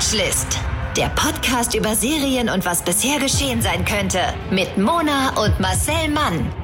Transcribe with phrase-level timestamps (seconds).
[0.00, 0.58] Watchlist.
[0.96, 4.18] Der Podcast über Serien und was bisher geschehen sein könnte.
[4.50, 6.59] Mit Mona und Marcel Mann.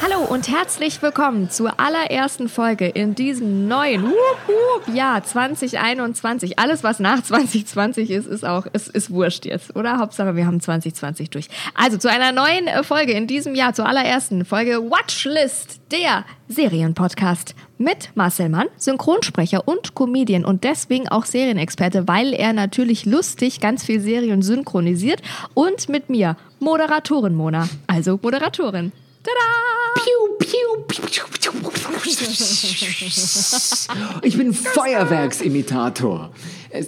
[0.00, 4.14] Hallo und herzlich willkommen zur allerersten Folge in diesem neuen wup,
[4.46, 6.56] wup, Jahr 2021.
[6.56, 9.98] Alles, was nach 2020 ist, ist auch, ist, ist wurscht jetzt, oder?
[9.98, 11.48] Hauptsache, wir haben 2020 durch.
[11.74, 17.56] Also zu einer neuen äh, Folge in diesem Jahr, zur allerersten Folge Watchlist, der Serienpodcast
[17.78, 23.84] mit Marcel Mann, Synchronsprecher und Comedian und deswegen auch Serienexperte, weil er natürlich lustig ganz
[23.84, 25.22] viel Serien synchronisiert
[25.54, 28.92] und mit mir Moderatorin Mona, also Moderatorin.
[29.28, 29.48] Tada!
[30.00, 31.52] Piu, piu, piu, piu, piu.
[34.22, 36.30] Ich bin Feuerwerksimitator.
[36.70, 36.82] Der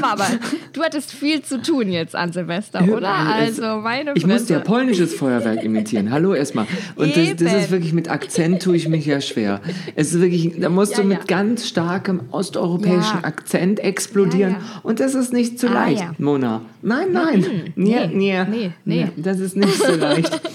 [0.00, 0.26] war aber.
[0.72, 3.10] Du hattest viel zu tun jetzt an Silvester, oder?
[3.10, 6.10] Also meine Ich musste ja polnisches Feuerwerk imitieren.
[6.10, 6.66] Hallo erstmal.
[6.96, 9.60] Und das, ist wirklich mit Akzent tue ich mich ja schwer.
[9.96, 13.22] Es ist wirklich, da musst du mit ganz starkem osteuropäischen.
[13.22, 14.56] Akzent explodieren.
[14.82, 16.62] Und das ist nicht so ah, leicht, Mona.
[16.80, 17.72] Nein, nein.
[17.76, 19.08] Nee, nee, nee, nee.
[19.16, 20.40] Das ist nicht so leicht.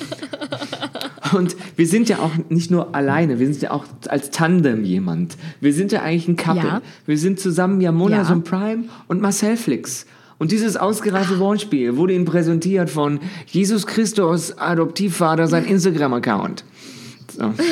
[1.33, 5.37] Und wir sind ja auch nicht nur alleine, wir sind ja auch als Tandem jemand.
[5.61, 6.67] Wir sind ja eigentlich ein Couple.
[6.67, 6.81] Ja.
[7.05, 8.35] Wir sind zusammen ja Mona Ja.
[8.43, 10.05] Prime und Marcel Flix.
[10.39, 16.65] Und dieses ausgereifte Wortspiel wurde Ihnen präsentiert von Jesus Christus Adoptivvater, sein Instagram-Account.
[17.37, 17.53] So.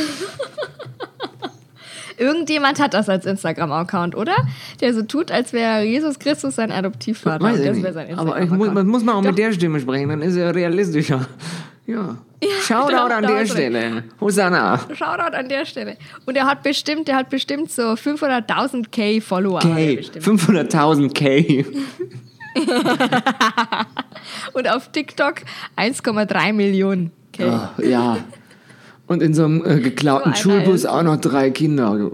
[2.18, 4.36] Irgendjemand hat das als Instagram-Account, oder?
[4.80, 7.44] Der so tut, als wäre Jesus Christus sein Adoptivvater.
[7.44, 7.84] Weiß ich das nicht.
[7.84, 8.74] wäre sein Aber ich muss, Instagram-Account.
[8.76, 9.30] man muss mal auch Doch.
[9.30, 11.28] mit der Stimme sprechen, dann ist er realistischer.
[11.92, 12.18] Ja.
[12.68, 13.46] Shoutout genau, an der.
[13.46, 14.04] Stelle.
[14.20, 14.80] Hosanna.
[14.96, 15.98] Shoutout an der Stelle.
[16.26, 19.60] Und er hat bestimmt, der hat bestimmt so 500.000 K Follower.
[19.60, 19.96] hat er K.
[19.98, 20.26] bestimmt.
[20.26, 21.66] 500.000 K.
[24.54, 25.42] Und auf TikTok
[25.78, 27.46] 1,3 Millionen K.
[27.48, 28.18] Ah, ja.
[29.08, 32.10] Und in so einem äh, geklauten So Schulbus ist- auch noch drei Kinder.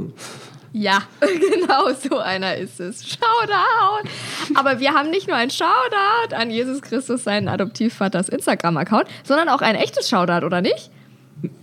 [0.73, 3.08] Ja, genau so einer ist es.
[3.08, 4.10] Shoutout!
[4.55, 9.61] Aber wir haben nicht nur ein Shoutout an Jesus Christus, seinen Adoptivvaters Instagram-Account, sondern auch
[9.61, 10.92] ein echtes Shoutout, oder nicht?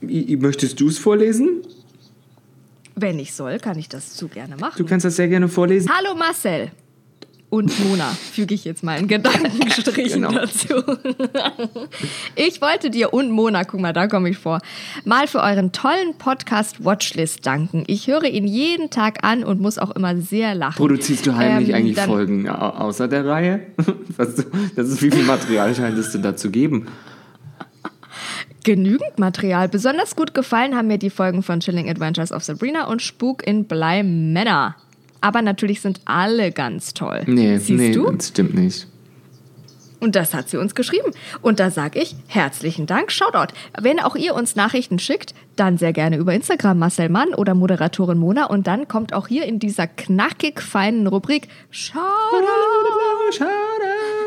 [0.01, 1.63] Möchtest du es vorlesen?
[2.95, 4.79] Wenn ich soll, kann ich das zu gerne machen.
[4.79, 5.91] Du kannst das sehr gerne vorlesen.
[5.93, 6.71] Hallo Marcel
[7.55, 10.33] und Mona, füge ich jetzt mal einen Gedankenstrich Genau.
[10.33, 10.75] dazu.
[12.37, 14.61] Ich wollte dir und Mona, guck mal, da komme ich vor,
[15.05, 17.85] mal für euren tollen Podcast Watchlist danken.
[17.87, 20.77] Ich höre ihn jeden Tag an und muss auch immer sehr lachen.
[20.77, 23.61] Produzierst du heimlich Ähm, eigentlich Folgen au- außer der Reihe?
[24.17, 26.87] Das ist, wie viel Material scheint es denn da zu geben?
[28.63, 29.69] Genügend Material.
[29.69, 33.67] Besonders gut gefallen haben mir die Folgen von Chilling Adventures of Sabrina und Spuk in
[33.67, 34.77] Blei Männer.
[35.25, 37.23] Aber natürlich sind alle ganz toll.
[37.25, 38.11] Nee, Siehst nee, du?
[38.11, 38.87] das stimmt nicht.
[39.99, 41.13] Und das hat sie uns geschrieben.
[41.41, 43.55] Und da sage ich herzlichen Dank, Shoutout.
[43.81, 48.19] Wenn auch ihr uns Nachrichten schickt, dann sehr gerne über Instagram Marcel Mann oder Moderatorin
[48.19, 48.45] Mona.
[48.45, 52.03] Und dann kommt auch hier in dieser knackig feinen Rubrik Shoutout.
[53.31, 54.24] Shoutout.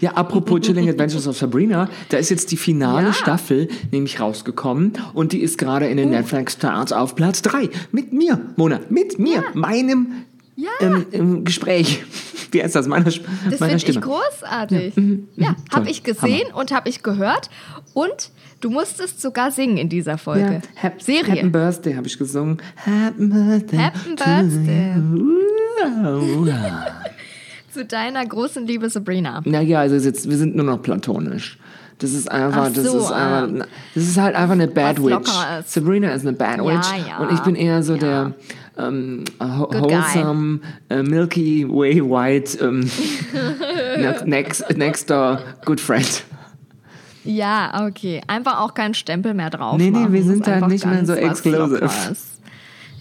[0.00, 3.12] Ja, apropos Chilling Adventures of Sabrina, da ist jetzt die finale Ja.
[3.12, 7.68] Staffel nämlich rausgekommen und die ist gerade in den Netflix-Charts auf Platz 3.
[7.92, 10.08] Mit mir, Mona, mit mir, meinem
[10.56, 10.70] Ja.
[10.80, 12.04] ähm, ähm, Gespräch.
[12.50, 12.88] Wie heißt das?
[12.88, 13.20] Meiner, Das
[13.60, 14.96] meiner finde ich großartig.
[14.96, 17.50] mhm, Ja, mhm, habe ich gesehen und habe ich gehört.
[17.92, 18.30] Und
[18.62, 20.62] du musstest sogar singen in dieser Folge.
[20.76, 21.34] Ja, Hap Serie.
[21.34, 22.56] Happy Birthday habe ich gesungen.
[22.76, 23.78] Happy Birthday.
[23.78, 24.94] Happy Birthday.
[27.78, 29.40] Zu deiner großen Liebe Sabrina.
[29.44, 31.58] Naja, also jetzt, wir sind nur noch platonisch.
[31.98, 33.44] Das ist einfach, Ach das so, ist ah.
[33.44, 35.10] einfach, das ist halt einfach eine Bad Witch.
[35.10, 35.72] Lockeres.
[35.72, 37.98] Sabrina ist eine Bad Ja, Witch ja, und ich bin eher so ja.
[38.00, 38.32] der
[38.78, 39.92] ähm, ho Good guy.
[39.92, 40.58] wholesome,
[40.90, 42.80] äh, Milky Way White ähm,
[43.96, 46.24] ne- next, next door good friend.
[47.22, 48.22] Ja, okay.
[48.26, 49.78] Einfach auch keinen Stempel mehr drauf.
[49.78, 50.12] Nee, nee, machen.
[50.14, 51.88] wir Ist sind halt nicht mehr so exclusive.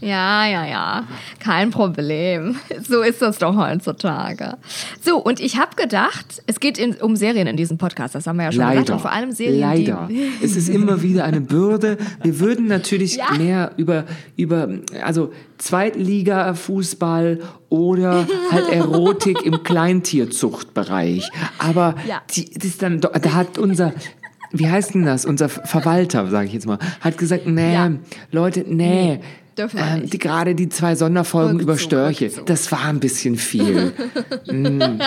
[0.01, 1.07] Ja, ja, ja.
[1.39, 2.55] Kein Problem.
[2.87, 4.57] So ist das doch heutzutage.
[5.01, 8.13] So, und ich habe gedacht, es geht in, um Serien in diesem Podcast.
[8.15, 8.75] Das haben wir ja schon gesagt.
[8.77, 8.93] Leider.
[8.93, 10.07] Und vor allem Serien, Leider.
[10.09, 10.31] die...
[10.43, 11.97] Es ist immer wieder eine Bürde.
[12.21, 13.31] Wir würden natürlich Ja.
[13.37, 14.03] mehr über,
[14.35, 14.69] über,
[15.03, 17.39] also Zweitliga-Fußball
[17.69, 21.29] oder halt Erotik im Kleintierzuchtbereich.
[21.57, 22.21] Aber Ja.
[22.35, 23.93] die, das ist dann, da hat unser,
[24.51, 25.25] wie heißt denn das?
[25.25, 27.91] Unser Verwalter, sage ich jetzt mal, hat gesagt, nee, Ja.
[28.31, 29.19] Leute, nee.
[29.57, 30.13] Dürfen wir ähm, nicht.
[30.13, 32.45] die, gerade die zwei Sonderfolgen über Störche, Rückzug.
[32.45, 33.93] das war ein bisschen viel.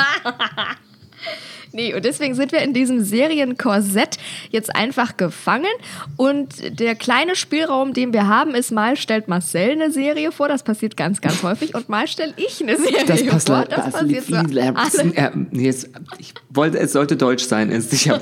[1.72, 4.18] Nee, und deswegen sind wir in diesem Serienkorsett
[4.50, 5.70] jetzt einfach gefangen.
[6.16, 10.64] Und der kleine Spielraum, den wir haben, ist mal stellt Marcel eine Serie vor, das
[10.64, 13.64] passiert ganz, ganz häufig, und mal stelle ich eine Serie Das passt vor.
[13.66, 14.74] Das das passiert für alle.
[15.14, 17.70] äh, jetzt, Ich wollte, es sollte deutsch sein.
[17.92, 18.20] Ich habe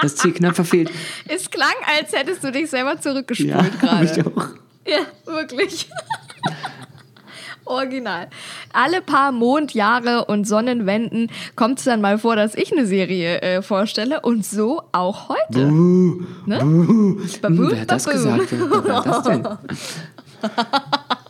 [0.00, 0.90] das Ziel knapp verfehlt.
[1.26, 4.30] Es klang, als hättest du dich selber zurückgespult Ja, habe ich gerade.
[4.36, 4.48] auch.
[4.86, 4.98] Ja,
[5.32, 5.88] wirklich.
[7.66, 8.28] Original.
[8.74, 13.62] Alle paar Mondjahre und Sonnenwenden kommt es dann mal vor, dass ich eine Serie äh,
[13.62, 15.66] vorstelle und so auch heute.
[15.68, 16.58] Buh, Ne?
[16.58, 17.16] buh.
[17.40, 18.48] Babu, Hm, wer hat das gesagt?
[18.50, 19.48] Wer wer das denn?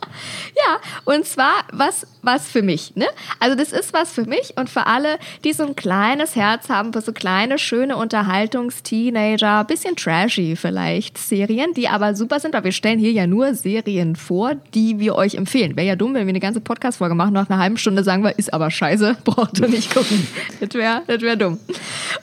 [0.57, 3.07] Ja, und zwar was, was für mich, ne?
[3.39, 6.93] Also das ist was für mich und für alle, die so ein kleines Herz haben
[6.93, 12.71] für so kleine, schöne Unterhaltungs-Teenager, bisschen trashy vielleicht Serien, die aber super sind, weil wir
[12.71, 15.75] stellen hier ja nur Serien vor, die wir euch empfehlen.
[15.75, 18.37] Wäre ja dumm, wenn wir eine ganze Podcast-Folge machen, nach einer halben Stunde sagen wir,
[18.39, 20.25] ist aber scheiße, braucht ihr nicht gucken.
[20.61, 21.59] das wäre das wär dumm.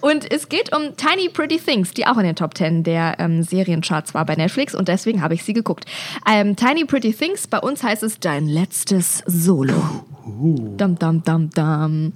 [0.01, 3.43] Und es geht um Tiny Pretty Things, die auch in den Top 10 der ähm,
[3.43, 5.85] Seriencharts war bei Netflix und deswegen habe ich sie geguckt.
[6.27, 10.05] Ähm, Tiny Pretty Things, bei uns heißt es dein letztes Solo.
[10.25, 12.13] Dum, dum, dum, dum.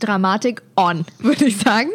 [0.00, 1.90] Dramatik on, würde ich sagen.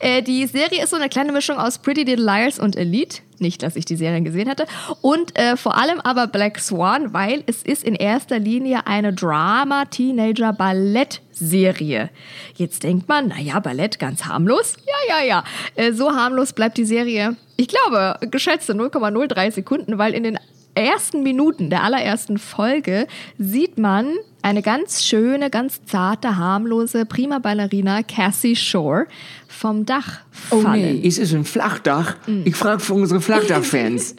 [0.00, 3.18] Äh, die Serie ist so eine kleine Mischung aus Pretty Little Liars und Elite.
[3.38, 4.66] Nicht, dass ich die Serie gesehen hätte.
[5.02, 12.08] Und äh, vor allem aber Black Swan, weil es ist in erster Linie eine Drama-Teenager-Ballett-Serie.
[12.56, 14.76] Jetzt denkt man, naja, Ballett ganz harmlos.
[14.86, 15.44] Ja, ja, ja.
[15.74, 20.38] Äh, so harmlos bleibt die Serie, ich glaube, geschätzte 0,03 Sekunden, weil in den
[20.74, 23.06] ersten Minuten der allerersten Folge
[23.38, 24.12] sieht man
[24.42, 29.06] eine ganz schöne, ganz zarte, harmlose prima Ballerina Cassie Shore
[29.48, 30.82] vom Dach Oh fallen.
[31.00, 32.16] nee, ist es ein Flachdach?
[32.26, 32.42] Mm.
[32.44, 34.16] Ich frage für unsere Flachdach-Fans.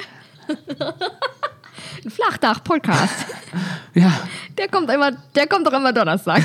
[2.03, 3.13] Ein Flachdach-Podcast.
[3.95, 4.11] ja,
[4.57, 6.43] Der kommt immer, der kommt doch immer Donnerstag.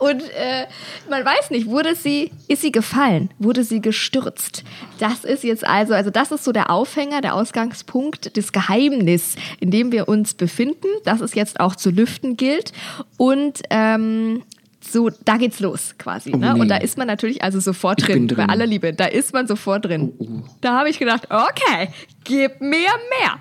[0.00, 0.66] Und äh,
[1.10, 3.30] man weiß nicht, wurde sie, ist sie gefallen?
[3.38, 4.64] Wurde sie gestürzt?
[4.98, 9.70] Das ist jetzt also, also das ist so der Aufhänger, der Ausgangspunkt, das Geheimnis, in
[9.70, 12.72] dem wir uns befinden, das es jetzt auch zu lüften gilt.
[13.18, 14.42] Und ähm,
[14.80, 16.30] so, da geht's los quasi.
[16.30, 16.50] Ne?
[16.50, 16.60] Oh, nee.
[16.62, 18.46] Und da ist man natürlich also sofort drin, bei drin.
[18.48, 18.94] Oh, aller Liebe.
[18.94, 20.44] Da ist man sofort drin.
[20.62, 21.90] Da habe ich gedacht, okay,
[22.24, 23.38] gib mir mehr.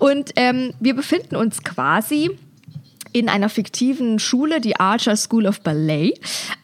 [0.00, 2.36] Und ähm, wir befinden uns quasi
[3.12, 6.14] in einer fiktiven Schule, die Archer School of Ballet,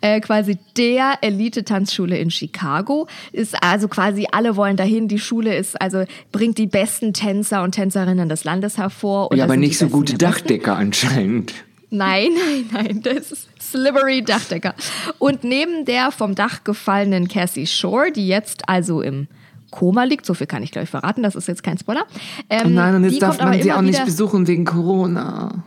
[0.00, 3.06] äh, quasi der Elite-Tanzschule in Chicago.
[3.32, 5.08] Ist also quasi alle wollen dahin.
[5.08, 9.30] Die Schule ist also bringt die besten Tänzer und Tänzerinnen des Landes hervor.
[9.30, 10.16] Und ja aber nicht so gute.
[10.16, 11.52] Dachdecker anscheinend.
[11.90, 12.30] Nein,
[12.72, 14.74] nein, nein, das ist Slippery Dachdecker.
[15.18, 19.28] Und neben der vom Dach gefallenen Cassie Shore, die jetzt also im
[19.70, 22.06] Koma liegt, so viel kann ich glaube ich verraten, das ist jetzt kein Spoiler.
[22.48, 25.64] Ähm, nein, und jetzt darf man sie auch nicht besuchen wegen Corona.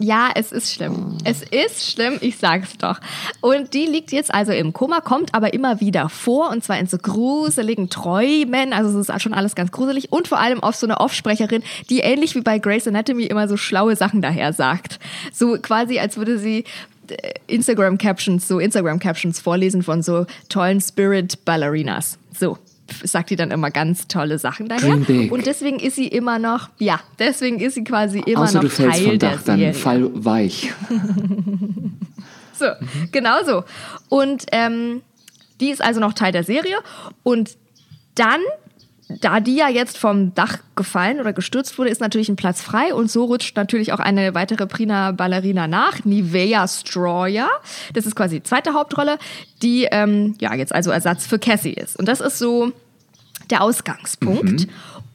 [0.00, 1.18] Ja, es ist schlimm.
[1.24, 3.00] Es ist schlimm, ich sag's doch.
[3.40, 6.86] Und die liegt jetzt also im Koma, kommt aber immer wieder vor und zwar in
[6.86, 8.72] so gruseligen Träumen.
[8.72, 12.00] Also es ist schon alles ganz gruselig und vor allem auf so eine Offsprecherin, die
[12.00, 15.00] ähnlich wie bei Grey's Anatomy immer so schlaue Sachen daher sagt.
[15.32, 16.64] So quasi, als würde sie
[17.08, 22.18] äh, Instagram-Captions, so Instagram-Captions vorlesen von so tollen Spirit-Ballerinas.
[22.38, 22.56] So
[23.04, 24.94] sagt die dann immer ganz tolle Sachen daher.
[25.30, 28.70] Und deswegen ist sie immer noch, ja, deswegen ist sie quasi immer Außer noch du
[28.70, 29.74] fällst Teil vom der Dach, dann Serie.
[29.74, 30.72] fall weich.
[32.58, 32.66] So,
[33.12, 33.64] genau so.
[34.08, 35.02] Und ähm,
[35.60, 36.78] die ist also noch Teil der Serie.
[37.22, 37.56] Und
[38.14, 38.40] dann,
[39.08, 42.92] da die ja jetzt vom Dach gefallen oder gestürzt wurde, ist natürlich ein Platz frei.
[42.92, 47.48] Und so rutscht natürlich auch eine weitere Prima Ballerina nach, Nivea Stroyer.
[47.94, 49.18] Das ist quasi die zweite Hauptrolle,
[49.62, 51.98] die ähm, ja jetzt also Ersatz für Cassie ist.
[51.98, 52.72] Und das ist so
[53.50, 54.68] der Ausgangspunkt.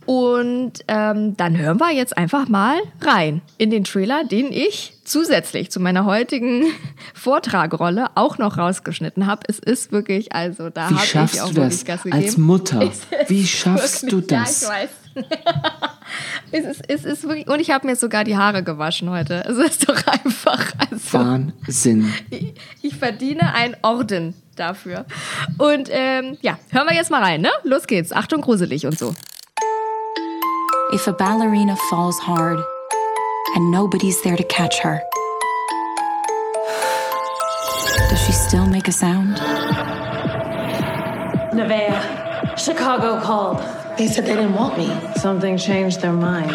[0.05, 5.71] Und ähm, dann hören wir jetzt einfach mal rein in den Trailer, den ich zusätzlich
[5.71, 6.63] zu meiner heutigen
[7.13, 9.43] Vortragrolle auch noch rausgeschnitten habe.
[9.47, 12.23] Es ist wirklich, also da habe ich auch du das Gas gegeben.
[12.23, 12.91] als Mutter?
[13.27, 14.61] Wie schaffst du wirklich- das?
[14.69, 14.89] Ja, ich weiß.
[16.51, 19.43] es, ist, es ist wirklich, und ich habe mir sogar die Haare gewaschen heute.
[19.47, 22.11] Es ist doch einfach, also Wahnsinn.
[22.31, 25.05] ich, ich verdiene einen Orden dafür.
[25.59, 27.51] Und ähm, ja, hören wir jetzt mal rein, ne?
[27.63, 28.11] Los geht's.
[28.11, 29.13] Achtung, gruselig und so.
[30.93, 32.59] If a ballerina falls hard
[33.55, 35.01] and nobody's there to catch her,
[38.09, 39.37] does she still make a sound?
[41.51, 43.57] Nevaeh, Chicago called.
[43.97, 44.95] They said they didn't want me.
[45.15, 46.51] Something changed their mind.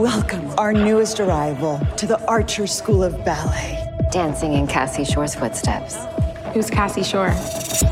[0.00, 3.78] Welcome, our newest arrival to the Archer School of Ballet.
[4.10, 5.96] dancing in Cassie Shore's footsteps.
[6.52, 7.30] Who's Cassie Shore?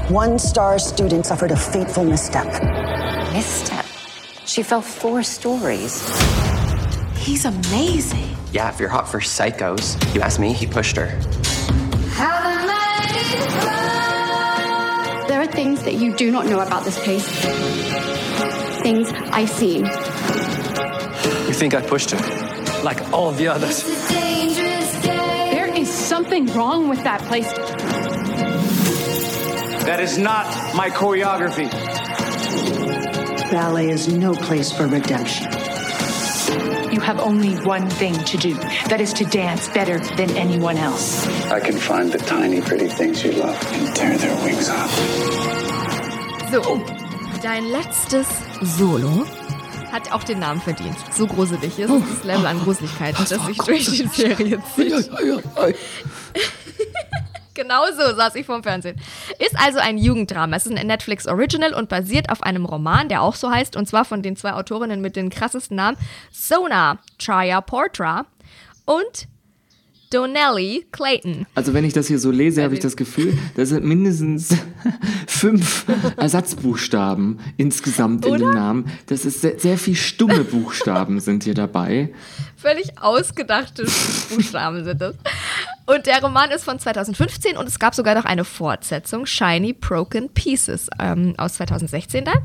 [0.08, 2.46] One star student suffered a fateful misstep.
[3.32, 3.79] Misstep.
[4.50, 6.02] She fell four stories.
[7.14, 8.36] He's amazing.
[8.50, 11.06] Yeah, if you're hot for psychos, you ask me, he pushed her.
[15.28, 17.24] There are things that you do not know about this place.
[18.82, 19.84] Things I've seen.
[21.46, 22.18] You think I pushed her?
[22.82, 23.84] Like all the others.
[24.08, 27.52] There is something wrong with that place.
[29.84, 31.70] That is not my choreography.
[33.50, 35.46] Ballet is no place for redemption.
[36.92, 38.54] You have only one thing to do.
[38.88, 41.26] That is to dance better than anyone else.
[41.50, 44.90] I can find the tiny, pretty things you love and tear their wings off.
[46.50, 46.80] So,
[47.42, 48.26] dein letztes
[48.62, 49.24] Solo
[49.92, 50.96] hat auch den Namen verdient.
[51.12, 52.00] So gruselig ist Oh.
[52.00, 55.10] das Level an Gruseligkeit, das sich durch die Serie zieht.
[57.70, 58.96] Genau so saß ich vorm Fernsehen.
[59.38, 60.56] Ist also ein Jugenddrama.
[60.56, 63.86] Es ist ein Netflix Original und basiert auf einem Roman, der auch so heißt, und
[63.86, 65.96] zwar von den zwei Autorinnen mit den krassesten Namen,
[66.32, 68.26] Sona Chaya Portra
[68.86, 69.28] und
[70.12, 71.46] Donnelly Clayton.
[71.54, 74.48] Also wenn ich das hier so lese, habe ich das Gefühl, da sind mindestens
[75.28, 75.86] fünf
[76.16, 78.52] Ersatzbuchstaben insgesamt in dem Oder?
[78.52, 78.90] Namen.
[79.06, 82.12] Das ist sehr, sehr viel stumme Buchstaben sind hier dabei.
[82.56, 83.86] Völlig ausgedachte
[84.30, 85.14] Buchstaben sind das.
[85.92, 90.28] Und der Roman ist von 2015 und es gab sogar noch eine Fortsetzung, Shiny Broken
[90.28, 92.38] Pieces, ähm, aus 2016 dann.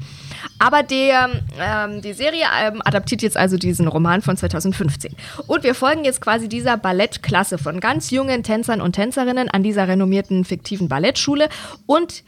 [0.58, 5.16] Aber der, ähm, die Serie ähm, adaptiert jetzt also diesen Roman von 2015.
[5.46, 9.88] Und wir folgen jetzt quasi dieser Ballettklasse von ganz jungen Tänzern und Tänzerinnen an dieser
[9.88, 11.48] renommierten fiktiven Ballettschule
[11.86, 12.24] und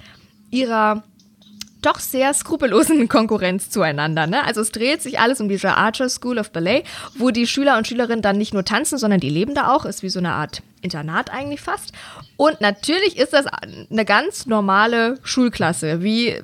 [0.52, 1.02] ihrer
[1.82, 4.28] doch sehr skrupellosen Konkurrenz zueinander.
[4.28, 4.44] Ne?
[4.44, 6.84] Also es dreht sich alles um diese Archer School of Ballet,
[7.16, 9.86] wo die Schüler und Schülerinnen dann nicht nur tanzen, sondern die leben da auch.
[9.86, 11.92] Ist wie so eine Art Internat eigentlich fast.
[12.38, 16.36] Und natürlich ist das eine ganz normale Schulklasse, wie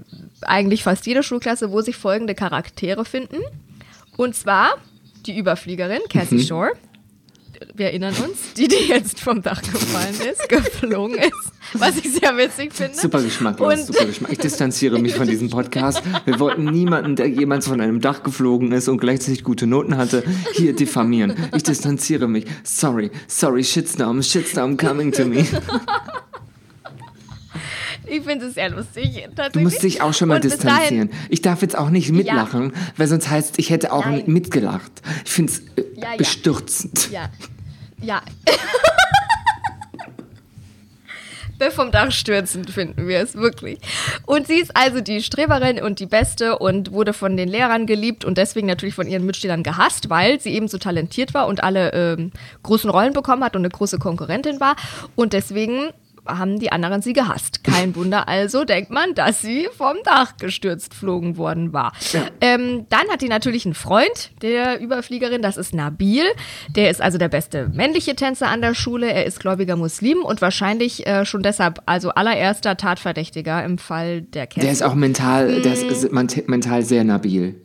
[0.42, 3.38] eigentlich fast jede Schulklasse, wo sich folgende Charaktere finden.
[4.18, 4.76] Und zwar
[5.26, 6.42] die Überfliegerin, Cassie Mhm.
[6.44, 6.72] Shore.
[7.76, 11.32] Wir erinnern uns, die, die jetzt vom Dach gefallen ist, geflogen ist,
[11.74, 12.98] was ich sehr witzig finde.
[12.98, 14.32] Super geschmacklos, Und- super Geschmack.
[14.32, 16.02] Ich distanziere mich von diesem Podcast.
[16.26, 20.24] Wir wollten niemanden, der jemals von einem Dach geflogen ist und gleichzeitig gute Noten hatte,
[20.54, 21.36] hier diffamieren.
[21.56, 22.46] Ich distanziere mich.
[22.64, 25.46] Sorry, sorry, Shitstorm, Shitstorm coming to me.
[28.06, 29.28] Ich finde es sehr lustig.
[29.54, 31.10] Du musst dich auch schon mal distanzieren.
[31.30, 34.24] Ich darf jetzt auch nicht mitlachen, weil sonst heißt, ich hätte auch Nein.
[34.28, 34.92] mitgelacht.
[35.26, 36.18] Ich finde es äh, Ja, ja.
[36.18, 37.10] bestürzend.
[37.12, 37.30] Ja.
[38.04, 38.22] Ja.
[41.72, 43.80] Vom Dach stürzend finden wir es wirklich.
[44.26, 48.26] Und sie ist also die Streberin und die Beste und wurde von den Lehrern geliebt
[48.26, 51.94] und deswegen natürlich von ihren Mitstehern gehasst, weil sie eben so talentiert war und alle
[51.94, 52.32] ähm,
[52.64, 54.76] großen Rollen bekommen hat und eine große Konkurrentin war.
[55.16, 55.94] Und deswegen
[56.28, 57.64] haben die anderen sie gehasst.
[57.64, 61.94] Kein Wunder also, denkt man, dass sie vom Dach gestürzt flogen worden war.
[62.42, 66.24] Ähm, dann hat die natürlich einen Freund der Überfliegerin, das ist Nabil.
[66.76, 69.12] Der ist also der beste männliche Tänzer an der Schule.
[69.12, 74.48] Er ist gläubiger Muslim und wahrscheinlich äh, schon deshalb also allererster Tatverdächtiger im Fall der
[74.48, 74.62] Cassie.
[74.62, 75.90] Der ist auch mental, der Mhm.
[75.90, 77.60] ist man- mental sehr nabil.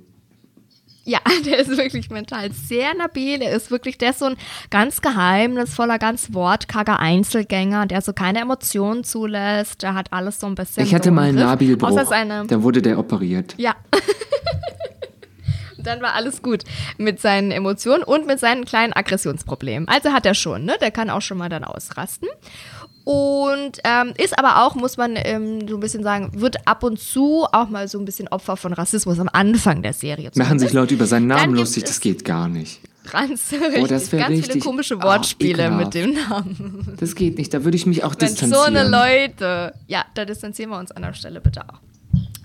[1.09, 3.41] Ja, der ist wirklich mental sehr nabil.
[3.41, 4.37] Er ist wirklich, der ist so ein
[4.69, 9.83] ganz geheimnisvoller, ganz wortkarger Einzelgänger, der so keine Emotionen zulässt.
[9.83, 10.85] Der hat alles so ein bisschen.
[10.85, 11.39] Ich hatte so mal einen.
[11.39, 11.89] Nabilbruch.
[12.47, 13.55] Da wurde der operiert.
[13.57, 13.75] Ja.
[15.79, 16.65] Und Dann war alles gut
[16.99, 19.89] mit seinen Emotionen und mit seinen kleinen Aggressionsproblemen.
[19.89, 20.75] Also hat er schon, ne?
[20.83, 22.29] Der kann auch schon mal dann ausrasten.
[23.11, 27.01] Und ähm, ist aber auch, muss man ähm, so ein bisschen sagen, wird ab und
[27.01, 30.31] zu auch mal so ein bisschen Opfer von Rassismus am Anfang der Serie.
[30.35, 32.81] Machen sich Leute über seinen Namen lustig, das geht gar nicht.
[33.11, 35.85] Ganz, Oh, richtig, das wär ganz viele richtig- komische ah, Wortspiele ekelhaft.
[35.87, 36.97] mit dem Namen.
[37.01, 38.77] Das geht nicht, da würde ich mich auch Wenn so distanzieren.
[38.77, 39.73] eine Leute.
[39.87, 41.79] Ja, da distanzieren wir uns an der Stelle bitte auch.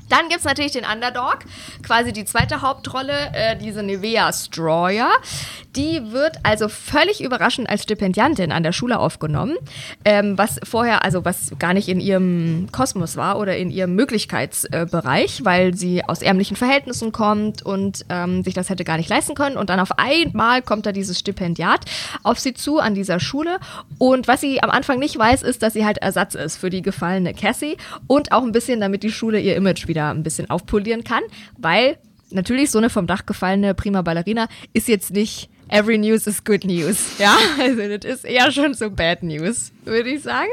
[0.10, 1.40] Dann gibt es natürlich den Underdog,
[1.82, 5.10] quasi die zweite Hauptrolle, äh, diese Nevea Stroyer.
[5.76, 9.56] Die wird also völlig überraschend als Stipendiantin an der Schule aufgenommen,
[10.06, 15.44] ähm, was vorher, also was gar nicht in ihrem Kosmos war oder in ihrem Möglichkeitsbereich,
[15.44, 19.58] weil sie aus ärmlichen Verhältnissen kommt und ähm, sich das hätte gar nicht leisten können.
[19.58, 21.86] Und dann auf einmal kommt da dieses Stipendiat
[22.22, 23.58] auf sie zu an dieser Schule.
[23.98, 26.84] Und was sie am Anfang nicht weiß, ist, dass sie halt Ersatz ist für die
[26.84, 31.04] gefallene Cassie und auch ein bisschen, damit die Schule ihr Image wieder ein bisschen aufpolieren
[31.04, 31.24] kann,
[31.58, 31.98] weil
[32.30, 36.66] natürlich so eine vom Dach gefallene Prima Ballerina ist jetzt nicht Every News is good
[36.66, 37.18] news.
[37.18, 40.52] Ja, also das ist eher schon so Bad News, würde ich sagen.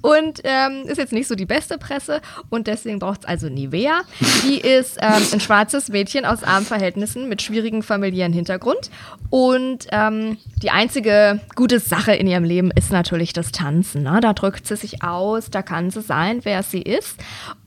[0.00, 4.02] Und ähm, ist jetzt nicht so die beste Presse und deswegen braucht es also Nivea.
[4.44, 8.90] Die ist ähm, ein schwarzes Mädchen aus armen Verhältnissen mit schwierigem familiären Hintergrund.
[9.30, 14.04] Und ähm, die einzige gute Sache in ihrem Leben ist natürlich das Tanzen.
[14.04, 14.20] Ne?
[14.22, 17.18] Da drückt sie sich aus, da kann sie sein, wer sie ist.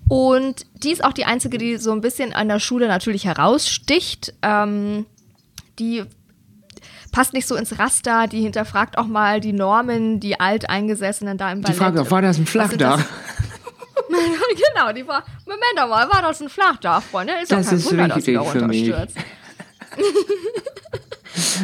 [0.07, 4.33] Und die ist auch die einzige, die so ein bisschen an der Schule natürlich heraussticht.
[4.43, 5.05] Ähm,
[5.79, 6.03] die
[7.11, 11.59] passt nicht so ins Raster, die hinterfragt auch mal die Normen, die Alteingesessenen da im
[11.59, 11.77] Die Ballett.
[11.77, 12.99] Frage auch, war das ein Flachdach?
[14.09, 17.33] genau, die war, Moment mal, war das ein Flachdach, Freunde?
[17.41, 18.91] Ist doch Das kein ist Wunder, dass die wichtig da für mich.
[18.93, 19.17] runterstürzt.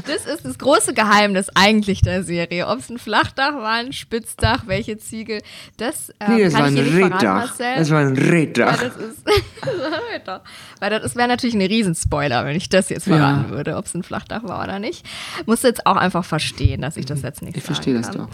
[0.08, 2.68] Das ist das große Geheimnis eigentlich der Serie.
[2.68, 5.42] Ob es ein Flachdach war, ein Spitzdach, welche Ziegel,
[5.78, 7.22] das ähm, Nee, das kann war ich ein Reddach.
[7.48, 7.76] Marcel.
[7.78, 8.82] Das war ein Reddach.
[8.82, 9.26] Ja, das ist.
[10.80, 13.50] Weil das wäre natürlich ein Riesenspoiler, wenn ich das jetzt verraten Ja.
[13.50, 15.06] würde, ob es ein Flachdach war oder nicht.
[15.46, 18.08] Musst du jetzt auch einfach verstehen, dass ich das jetzt nicht Ich sagen verstehe das
[18.10, 18.18] kann.
[18.18, 18.30] doch.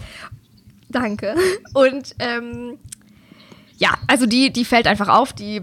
[0.89, 1.35] Danke.
[1.73, 2.77] Und ähm,
[3.77, 5.61] ja, also die, die fällt einfach auf, die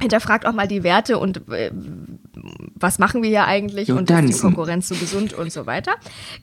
[0.00, 1.70] hinterfragt auch mal die Werte und äh,
[2.84, 4.40] was machen wir hier eigentlich Jo, und ist die tanzen.
[4.42, 5.92] Konkurrenz so gesund und so weiter.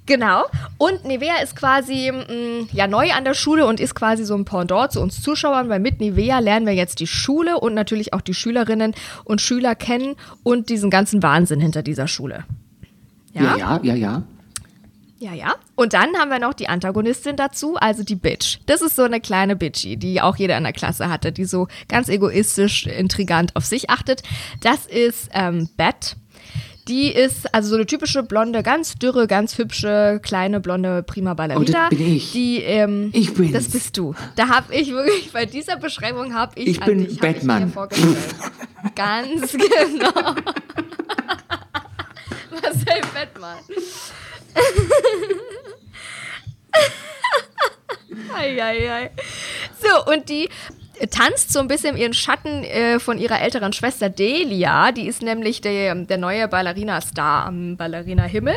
[0.08, 0.44] Genau.
[0.78, 4.44] Und Nivea ist quasi mh, ja neu an der Schule und ist quasi so ein
[4.44, 8.22] Pendant zu uns Zuschauern, weil mit Nivea lernen wir jetzt die Schule und natürlich auch
[8.22, 12.44] die Schülerinnen und Schüler kennen und diesen ganzen Wahnsinn hinter dieser Schule.
[13.34, 14.24] Ja, ja, ja, ja.
[15.22, 15.54] Ja, ja.
[15.76, 18.58] Und dann haben wir noch die Antagonistin dazu, also die Bitch.
[18.66, 21.68] Das ist so eine kleine Bitchy, die auch jeder in der Klasse hatte, die so
[21.88, 24.24] ganz egoistisch, intrigant auf sich achtet.
[24.62, 26.16] Das ist ähm, Beth.
[26.92, 31.62] Die ist also so eine typische blonde, ganz dürre, ganz hübsche, kleine blonde Prima Ballerina.
[31.62, 32.34] Oh, das bin ich.
[32.34, 33.54] Die, ähm, Ich bin's.
[33.54, 34.14] Das bist du.
[34.36, 37.70] Da habe ich wirklich, bei dieser Beschreibung habe ich Ich bin dich, Batman.
[37.70, 37.76] Ich
[38.96, 40.36] ganz genau.
[42.52, 43.58] Marcel Batman.
[48.36, 49.12] Eieiei.
[49.82, 50.50] So, und die
[51.10, 54.92] tanzt so ein bisschen ihren Schatten äh, von ihrer älteren Schwester Delia.
[54.92, 58.56] Die ist nämlich der, der neue Ballerina-Star am Ballerina-Himmel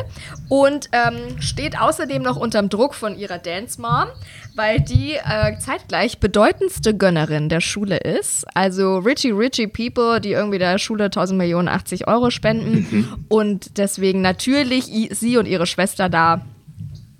[0.49, 4.07] und ähm, steht außerdem noch unterm Druck von ihrer Dance-Mom,
[4.55, 8.45] weil die äh, zeitgleich bedeutendste Gönnerin der Schule ist.
[8.55, 14.21] Also Richie Richie People, die irgendwie der Schule 1000 Millionen 80 Euro spenden und deswegen
[14.21, 16.45] natürlich sie und ihre Schwester da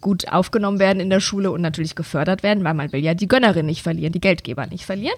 [0.01, 3.27] gut aufgenommen werden in der Schule und natürlich gefördert werden, weil man will ja die
[3.27, 5.17] Gönnerin nicht verlieren, die Geldgeber nicht verlieren.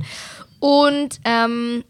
[0.59, 1.83] Und ähm,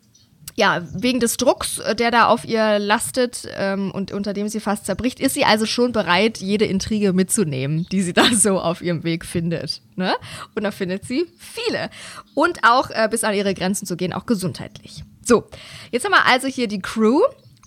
[0.58, 4.60] ja, wegen des Drucks, äh, der da auf ihr lastet ähm, und unter dem sie
[4.60, 8.82] fast zerbricht, ist sie also schon bereit, jede Intrige mitzunehmen, die sie da so auf
[8.82, 9.82] ihrem Weg findet.
[9.96, 10.16] Ne?
[10.56, 11.92] Und da findet sie viele.
[12.34, 15.04] Und auch äh, bis an ihre Grenzen zu gehen, auch gesundheitlich.
[15.24, 15.48] So,
[15.92, 17.22] jetzt haben wir also hier die Crew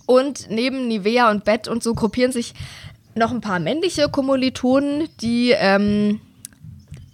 [0.05, 2.53] und neben Nivea und Bett und so gruppieren sich
[3.15, 6.21] noch ein paar männliche Kommilitonen, die ähm,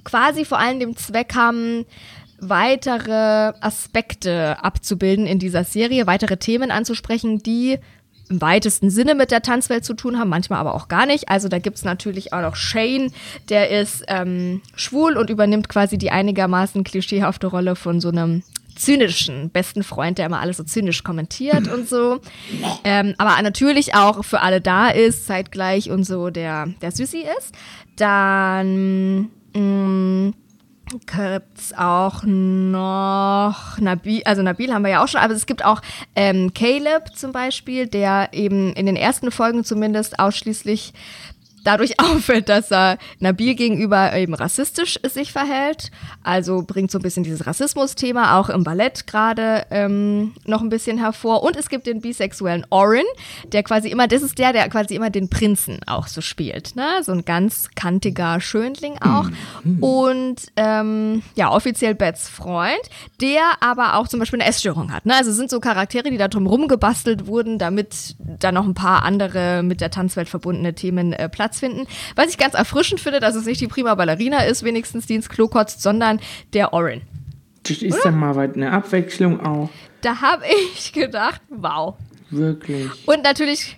[0.04, 1.86] quasi vor allem dem Zweck haben,
[2.40, 7.80] weitere Aspekte abzubilden in dieser Serie, weitere Themen anzusprechen, die
[8.30, 11.30] im weitesten Sinne mit der Tanzwelt zu tun haben, manchmal aber auch gar nicht.
[11.30, 13.12] Also da gibt es natürlich auch noch Shane,
[13.50, 18.44] der ist ähm, schwul und übernimmt quasi die einigermaßen klischeehafte Rolle von so einem
[18.78, 22.20] zynischen besten Freund, der immer alles so zynisch kommentiert und so.
[22.84, 27.54] Ähm, aber natürlich auch für alle da ist, zeitgleich und so der, der Süßi ist.
[27.96, 30.34] Dann mh,
[31.06, 35.82] gibt's auch noch Nabil, also Nabil haben wir ja auch schon, aber es gibt auch
[36.16, 40.94] ähm, Caleb zum Beispiel, der eben in den ersten Folgen zumindest ausschließlich
[41.68, 45.92] dadurch auffällt, dass er Nabil gegenüber eben rassistisch sich verhält.
[46.24, 50.98] Also bringt so ein bisschen dieses Rassismus-Thema auch im Ballett gerade ähm, noch ein bisschen
[50.98, 51.44] hervor.
[51.44, 53.06] Und es gibt den bisexuellen Orin,
[53.52, 56.76] der quasi immer, das ist der, der quasi immer den Prinzen auch so spielt.
[56.76, 56.86] Ne?
[57.04, 59.30] So ein ganz kantiger Schönling auch.
[59.82, 62.80] Und ähm, ja, offiziell Bets Freund,
[63.22, 65.06] der aber auch zum Beispiel eine Essstörung hat.
[65.06, 65.16] Ne?
[65.16, 69.04] Also es sind so Charaktere, die da drum rumgebastelt wurden, damit da noch ein paar
[69.04, 71.88] andere mit der Tanzwelt verbundene Themen äh, Platz finden.
[72.16, 75.30] Was ich ganz erfrischend finde, dass es nicht die Prima Ballerina ist, wenigstens die ins
[75.30, 76.20] Klo kotzt, sondern
[76.54, 77.02] der Orin.
[77.64, 79.70] Das ist ja mal eine Abwechslung auch.
[80.02, 80.44] Da habe
[80.74, 81.96] ich gedacht, wow.
[82.30, 82.90] Wirklich.
[83.08, 83.78] Und natürlich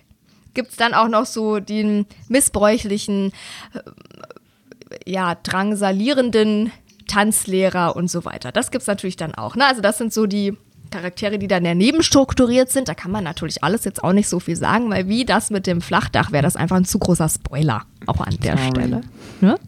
[0.54, 3.32] gibt es dann auch noch so den missbräuchlichen,
[3.74, 6.72] äh, ja, drangsalierenden
[7.06, 8.52] Tanzlehrer und so weiter.
[8.52, 9.56] Das gibt es natürlich dann auch.
[9.56, 9.66] Ne?
[9.66, 10.56] Also das sind so die
[10.90, 12.88] Charaktere, die dann daneben strukturiert sind.
[12.88, 15.66] Da kann man natürlich alles jetzt auch nicht so viel sagen, weil wie das mit
[15.66, 18.70] dem Flachdach wäre das einfach ein zu großer Spoiler, auch an der Sorry.
[18.70, 19.00] Stelle.
[19.40, 19.58] Ne?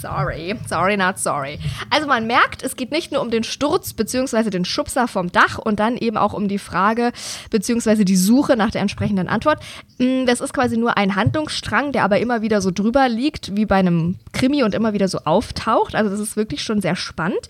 [0.00, 1.58] Sorry, sorry, not sorry.
[1.90, 4.50] Also man merkt, es geht nicht nur um den Sturz bzw.
[4.50, 7.12] den Schubser vom Dach und dann eben auch um die Frage
[7.50, 8.04] bzw.
[8.04, 9.62] die Suche nach der entsprechenden Antwort.
[9.98, 13.66] Mm, Das ist quasi nur ein Handlungsstrang, der aber immer wieder so drüber liegt, wie
[13.66, 15.94] bei einem Krimi und immer wieder so auftaucht.
[15.94, 17.48] Also das ist wirklich schon sehr spannend.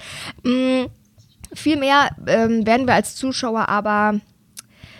[1.53, 4.21] Mm, Viel mehr ähm, werden wir als Zuschauer aber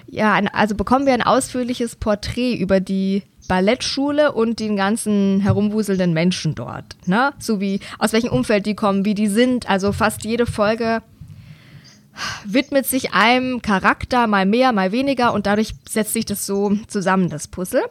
[0.07, 6.13] ja, ein, also bekommen wir ein ausführliches Porträt über die Ballettschule und den ganzen herumwuselnden
[6.13, 6.97] Menschen dort.
[7.07, 7.33] Ne?
[7.39, 9.69] So wie aus welchem Umfeld die kommen, wie die sind.
[9.69, 11.03] Also fast jede Folge
[12.45, 17.31] widmet sich einem Charakter mal mehr, mal weniger und dadurch setzt sich das so zusammen,
[17.31, 17.83] das Puzzle.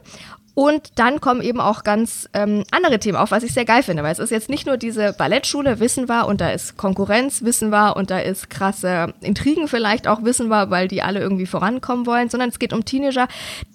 [0.54, 4.04] Und dann kommen eben auch ganz ähm, andere Themen auf, was ich sehr geil finde,
[4.04, 7.70] weil es ist jetzt nicht nur diese Ballettschule, wissen wir, und da ist Konkurrenz, wissen
[7.70, 12.06] wir, und da ist krasse Intrigen vielleicht auch, wissen wir, weil die alle irgendwie vorankommen
[12.06, 13.28] wollen, sondern es geht um Teenager,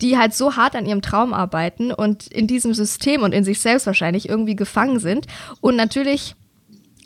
[0.03, 3.61] die halt so hart an ihrem Traum arbeiten und in diesem System und in sich
[3.61, 5.27] selbst wahrscheinlich irgendwie gefangen sind.
[5.63, 6.35] Und natürlich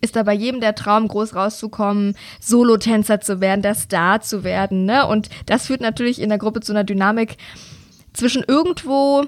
[0.00, 4.84] ist da bei jedem der Traum, groß rauszukommen, Solotänzer zu werden, der Star zu werden.
[4.84, 5.06] Ne?
[5.06, 7.36] Und das führt natürlich in der Gruppe zu einer Dynamik
[8.12, 9.26] zwischen irgendwo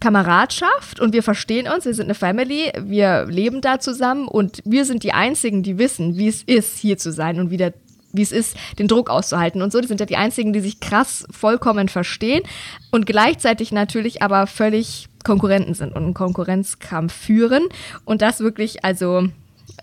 [0.00, 4.84] Kameradschaft und wir verstehen uns, wir sind eine Family, wir leben da zusammen und wir
[4.84, 7.72] sind die Einzigen, die wissen, wie es ist, hier zu sein und wieder
[8.12, 9.80] wie es ist, den Druck auszuhalten und so.
[9.80, 12.42] Die sind ja die einzigen, die sich krass vollkommen verstehen
[12.90, 17.68] und gleichzeitig natürlich aber völlig Konkurrenten sind und einen Konkurrenzkampf führen.
[18.04, 19.28] Und das wirklich, also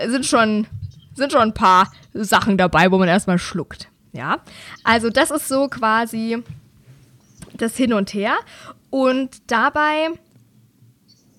[0.06, 0.68] sind schon,
[1.16, 3.90] sind schon ein paar Sachen dabei, wo man erstmal schluckt.
[4.14, 4.38] Ja,
[4.84, 6.44] also das ist so quasi
[7.56, 8.36] das Hin und Her.
[8.98, 10.10] Und dabei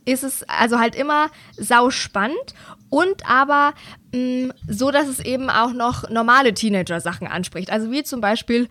[0.04, 2.54] ist es also halt immer sau spannend
[2.88, 3.74] und aber
[4.14, 7.72] mh, so, dass es eben auch noch normale Teenager-Sachen anspricht.
[7.72, 8.68] Also wie zum Beispiel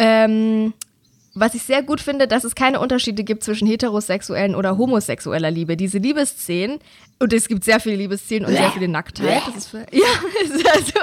[0.00, 0.74] ähm,
[1.36, 5.76] was ich sehr gut finde, dass es keine Unterschiede gibt zwischen heterosexuellen oder homosexueller Liebe.
[5.76, 6.78] Diese Liebesszenen,
[7.18, 9.42] und es gibt sehr viele Liebesszenen und sehr viele Nacktheit.
[9.46, 10.06] Das ist für, ja,
[10.74, 11.00] also,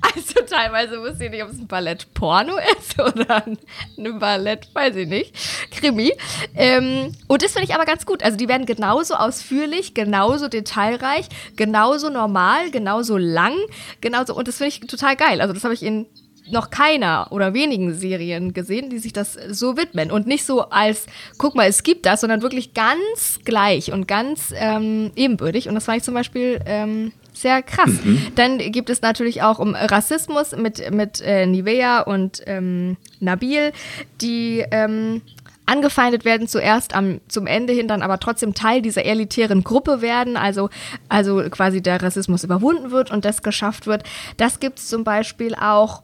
[0.00, 3.58] also teilweise wusste ich nicht, ob es ein Ballett-Porno ist oder ein,
[3.98, 5.34] ein Ballett, weiß ich nicht,
[5.72, 6.12] Krimi.
[6.54, 8.22] Ähm, und das finde ich aber ganz gut.
[8.22, 11.26] Also die werden genauso ausführlich, genauso detailreich,
[11.56, 13.54] genauso normal, genauso lang,
[14.00, 15.40] genauso, und das finde ich total geil.
[15.40, 16.06] Also das habe ich in
[16.50, 20.10] noch keiner oder wenigen Serien gesehen, die sich das so widmen.
[20.10, 21.06] Und nicht so als,
[21.38, 25.68] guck mal, es gibt das, sondern wirklich ganz gleich und ganz ähm, ebenbürtig.
[25.68, 27.90] Und das fand ich zum Beispiel ähm, sehr krass.
[28.02, 28.28] Mhm.
[28.34, 33.72] Dann gibt es natürlich auch um Rassismus mit, mit äh, Nivea und ähm, Nabil,
[34.20, 35.22] die ähm,
[35.66, 40.36] angefeindet werden, zuerst am, zum Ende hin dann aber trotzdem Teil dieser elitären Gruppe werden,
[40.36, 40.70] also,
[41.08, 44.04] also quasi der Rassismus überwunden wird und das geschafft wird.
[44.36, 46.02] Das gibt es zum Beispiel auch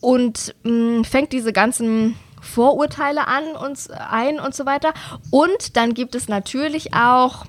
[0.00, 4.94] und mh, mm, fängt diese ganzen Vorurteile an und ein und so weiter.
[5.30, 7.44] Und dann gibt es natürlich auch,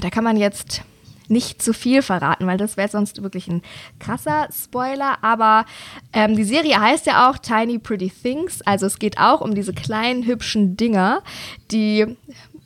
[0.00, 0.82] da kann man jetzt
[1.28, 3.62] nicht zu viel verraten, weil das wäre sonst wirklich ein
[3.98, 5.18] krasser Spoiler.
[5.22, 5.64] Aber
[6.12, 8.62] ähm, die Serie heißt ja auch Tiny Pretty Things.
[8.62, 11.22] Also es geht auch um diese kleinen hübschen Dinger,
[11.70, 12.16] die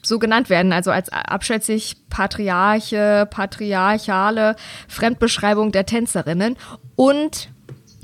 [0.03, 4.57] so genannt werden, also als abschätzig patriarche, patriarchale
[4.89, 6.57] Fremdbeschreibung der Tänzerinnen.
[6.95, 7.51] Und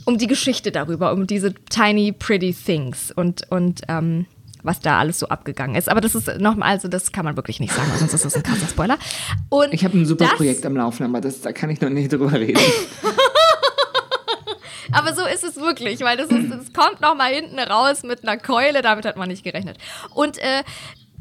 [0.04, 4.26] um die Geschichte darüber, um diese tiny pretty things und, und ähm,
[4.62, 5.88] was da alles so abgegangen ist.
[5.88, 8.42] Aber das ist nochmal, also das kann man wirklich nicht sagen, sonst ist das ein
[8.42, 8.98] krasser Spoiler.
[9.48, 12.12] Und ich habe ein super Projekt am Laufen, aber das, da kann ich noch nicht
[12.12, 12.60] drüber reden.
[14.92, 18.38] aber so ist es wirklich, weil das, ist, das kommt nochmal hinten raus mit einer
[18.38, 19.78] Keule, damit hat man nicht gerechnet.
[20.14, 20.62] Und äh,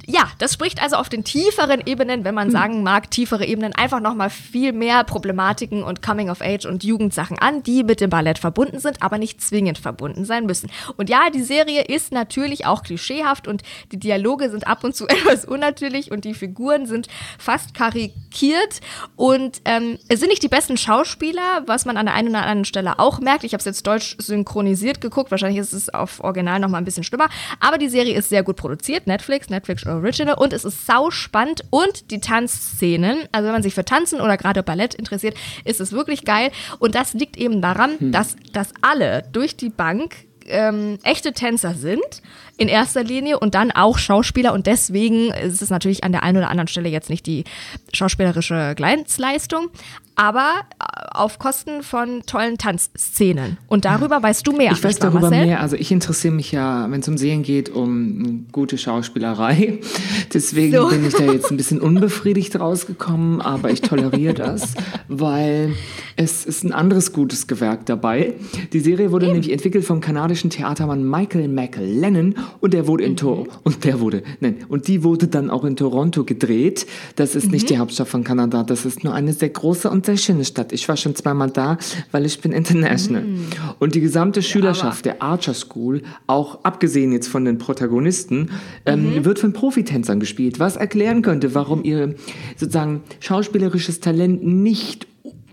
[0.08, 2.52] ja, das spricht also auf den tieferen Ebenen, wenn man hm.
[2.52, 7.84] sagen mag, tiefere Ebenen, einfach nochmal viel mehr Problematiken und Coming-of-Age und Jugendsachen an, die
[7.84, 10.70] mit dem Ballett verbunden sind, aber nicht zwingend verbunden sein müssen.
[10.98, 13.62] Und ja, die Serie ist natürlich auch klischeehaft und
[13.92, 18.82] die Dialoge sind ab und zu etwas unnatürlich und die Figuren sind fast karikiert
[19.16, 22.66] und ähm, es sind nicht die besten Schauspieler, was man an der einen oder anderen
[22.66, 23.44] Stelle auch merkt.
[23.44, 27.04] Ich habe es jetzt deutsch synchronisiert geguckt, wahrscheinlich ist es auf Original nochmal ein bisschen
[27.04, 31.12] schlimmer, aber die Serie ist sehr gut produziert, Netflix, Netflix Original und es ist sau
[31.12, 35.80] spannend und die Tanzszenen, also wenn man sich für Tanzen oder gerade Ballett interessiert, ist
[35.80, 38.12] es wirklich geil und das liegt eben daran, hm.
[38.12, 42.22] dass, dass alle durch die Bank ähm, echte Tänzer sind
[42.62, 46.38] in erster Linie und dann auch Schauspieler und deswegen ist es natürlich an der einen
[46.38, 47.44] oder anderen Stelle jetzt nicht die
[47.92, 49.70] schauspielerische Glanzleistung,
[50.16, 53.58] aber äh, auf Kosten von tollen Tanzszenen.
[53.68, 54.72] Und darüber weißt du mehr.
[54.72, 55.46] Ich weiß darüber Marcel?
[55.48, 55.60] mehr.
[55.62, 59.80] Also ich interessiere mich ja, wenn es um Serien geht, um gute Schauspielerei.
[60.34, 60.90] Deswegen so.
[60.90, 64.76] bin ich da jetzt ein bisschen unbefriedigt rausgekommen, aber ich toleriere das,
[65.08, 65.74] weil
[66.16, 68.36] es ist ein anderes gutes Gewerk dabei.
[68.74, 69.34] Die Serie wurde Eben.
[69.34, 73.18] nämlich entwickelt vom kanadischen Theatermann Michael McLennan und der wurde in mhm.
[73.18, 76.86] Tor und der wurde, nein, und die wurde dann auch in Toronto gedreht.
[77.16, 77.52] Das ist mhm.
[77.52, 80.72] nicht die Hauptstadt von Kanada, das ist nur eine sehr große und sehr schöne Stadt.
[80.74, 81.78] Ich war schon zweimal da,
[82.12, 83.24] weil ich bin international.
[83.24, 83.46] Mhm.
[83.80, 88.50] Und die gesamte Schülerschaft ja, der Archer School, auch abgesehen jetzt von den Protagonisten,
[88.86, 89.26] ähm, mhm.
[89.26, 92.16] wird von Profitänzern gespielt, was erklären könnte, warum ihr
[92.58, 95.08] sozusagen schauspielerisches Talent nicht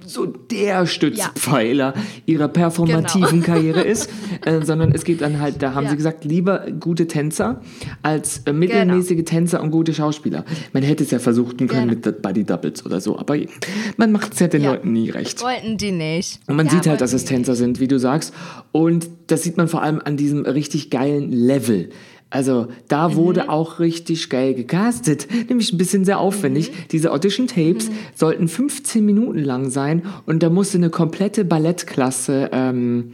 [0.08, 2.02] so der Stützpfeiler ja.
[2.26, 3.46] ihrer performativen genau.
[3.46, 4.10] Karriere ist,
[4.44, 5.90] äh, sondern es geht dann halt, da haben ja.
[5.90, 7.60] sie gesagt, lieber gute Tänzer
[8.02, 9.24] als äh, mittelmäßige genau.
[9.24, 10.44] Tänzer und gute Schauspieler.
[10.72, 12.06] Man hätte es ja versuchen können genau.
[12.06, 13.36] mit Buddy Doubles oder so, aber
[13.96, 14.72] man macht es ja den ja.
[14.72, 15.42] Leuten nie recht.
[15.42, 16.40] Wollten die nicht.
[16.46, 18.34] Und man sieht halt, dass es Tänzer sind, wie du sagst.
[18.72, 21.90] Und das sieht man vor allem an diesem richtig geilen Level
[22.30, 26.72] Also da wurde auch richtig geil gecastet, nämlich ein bisschen sehr aufwendig.
[26.90, 30.02] Diese Audition-Tapes sollten 15 Minuten lang sein.
[30.26, 33.12] Und da musste eine komplette Ballettklasse ähm,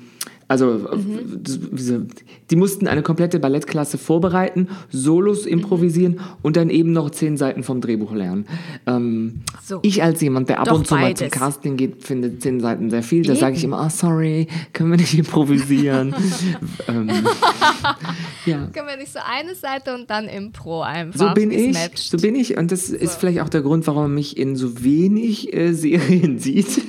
[0.55, 2.07] also Mhm.
[2.51, 7.81] die mussten eine komplette Ballettklasse vorbereiten, Solos improvisieren und dann eben noch zehn Seiten vom
[7.81, 8.47] Drehbuch lernen.
[8.87, 9.81] Ähm, So.
[9.83, 11.39] Ich als jemand, der ab Doch und zu mal zum beides.
[11.41, 13.25] Casting geht, finde zehn Seiten sehr viel.
[13.25, 16.15] Da sage ich immer, ah, sorry, können wir nicht improvisieren?
[16.89, 17.09] ähm,
[18.47, 18.67] ja.
[18.73, 21.19] Können wir nicht so eine Seite und dann Impro einfach.
[21.29, 22.11] So bin ich, matcht.
[22.11, 24.85] so bin ich und das ist vielleicht auch der Grund, warum man mich in so
[24.85, 26.83] wenig äh, Serien sieht,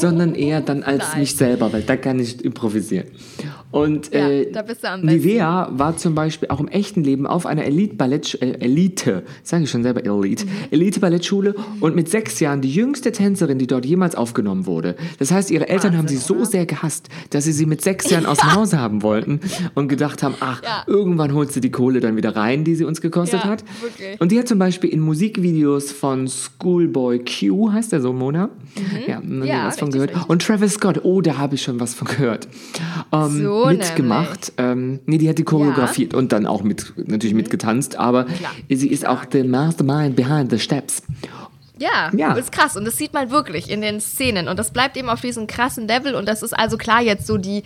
[0.00, 1.20] sondern eher dann als Nein.
[1.20, 3.06] mich selber, weil da kann ich improvisieren.
[3.70, 5.06] Und Ja, äh, du.
[5.06, 9.70] Nivea war zum Beispiel auch im echten Leben auf einer Elite-Ballett, äh, Elite, sage ich
[9.70, 10.50] schon selber Elite, Mhm.
[10.72, 14.96] Elite-Ballettschule und mit sechs Jahren die jüngste Tänzerin, die dort jemals aufgenommen wurde.
[15.20, 18.26] Das heißt, ihre Eltern haben sie so sehr gehasst, dass sie sie mit sechs Jahren
[18.26, 19.38] aus dem Hause haben wollten
[19.76, 20.82] und gedacht haben, ach, Ja.
[20.88, 23.64] irgendwann holt sie die Kohle dann wieder rein, die sie uns gekostet Ja, hat.
[23.80, 24.20] wirklich.
[24.20, 28.50] Und die hat zum Beispiel in Musikvideos von Schoolboy Q, heißt der so, Mona?
[29.06, 29.44] Ja, Mhm.
[29.44, 30.10] Ja, was von gehört.
[30.10, 30.28] richtig.
[30.28, 32.48] Und Travis Scott, oh, da habe ich schon was von gehört.
[33.12, 34.52] Ähm, So mitgemacht.
[34.58, 37.38] Ähm, nee, die hat die choreografiert und dann auch mit, natürlich Mhm.
[37.38, 38.26] mitgetanzt, aber
[38.68, 41.02] sie ist auch the mastermind behind the steps.
[41.80, 42.28] Ja, Ja.
[42.34, 42.76] das ist krass.
[42.76, 44.46] Und das sieht man wirklich in den Szenen.
[44.48, 46.14] Und das bleibt eben auf diesem krassen Level.
[46.14, 47.62] Und das ist also klar jetzt so die,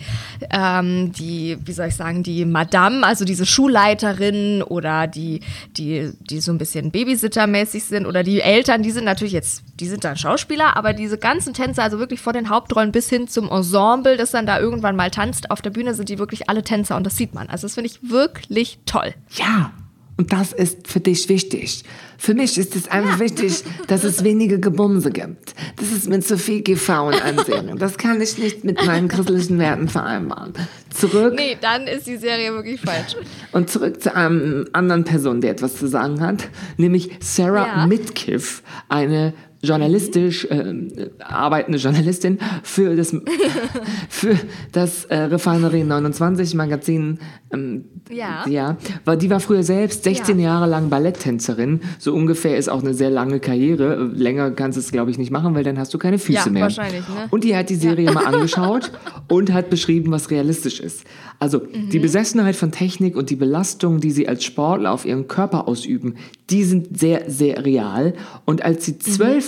[0.49, 5.41] ähm, die, wie soll ich sagen, die Madame, also diese Schulleiterin oder die,
[5.77, 9.87] die, die so ein bisschen Babysittermäßig sind oder die Eltern, die sind natürlich jetzt, die
[9.87, 13.49] sind dann Schauspieler, aber diese ganzen Tänzer, also wirklich vor den Hauptrollen bis hin zum
[13.51, 16.95] Ensemble, das dann da irgendwann mal tanzt, auf der Bühne sind die wirklich alle Tänzer
[16.95, 17.49] und das sieht man.
[17.49, 19.13] Also das finde ich wirklich toll.
[19.31, 19.71] Ja,
[20.17, 21.83] und das ist für dich wichtig.
[22.17, 25.53] Für mich ist es einfach wichtig, dass es wenige Gebumse gibt.
[25.75, 27.77] Das ist mir zu viel GV und Ansehen.
[27.77, 30.53] Das kann ich nicht mit meinen christlichen Werten vereinbaren.
[30.89, 33.17] Zurück Nee, dann ist die Serie wirklich falsch.
[33.51, 36.47] und zurück zu einem anderen Person, der etwas zu sagen hat,
[36.77, 37.87] nämlich Sarah Ja.
[37.87, 39.33] Midkiff, eine
[39.65, 43.15] journalistisch äh, arbeitende Journalistin für das
[44.09, 44.35] für
[44.71, 47.19] das äh, Refinery 29 Magazin.
[47.53, 48.45] Ähm, Ja.
[48.47, 51.79] ja, war die war früher selbst 16 Jahre lang Balletttänzerin.
[51.97, 54.11] So ungefähr ist auch eine sehr lange Karriere.
[54.13, 56.51] Länger kannst du es glaube ich nicht machen, weil dann hast du keine Füße Ja,
[56.51, 56.61] mehr.
[56.63, 57.27] wahrscheinlich, ne?
[57.31, 58.91] Und die hat die Serie mal angeschaut
[59.27, 61.03] und hat beschrieben, was realistisch ist.
[61.39, 61.89] Also Mhm.
[61.89, 66.15] die Besessenheit von Technik und die Belastung, die sie als Sportler auf ihren Körper ausüben,
[66.49, 68.13] die sind sehr, sehr real.
[68.45, 68.97] Und als sie Mhm.